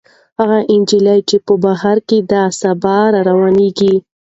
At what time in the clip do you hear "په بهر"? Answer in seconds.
1.45-1.97